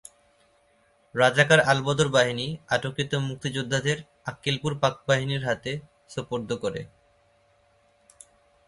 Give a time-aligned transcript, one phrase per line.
[1.15, 3.97] রাজাকার আলবদর বাহিনী আটককৃত মুক্তিযোদ্ধাদের
[4.25, 5.71] আক্কেলপুর পাকবাহিনীর হাতে
[6.09, 6.81] সোপর্দ করে।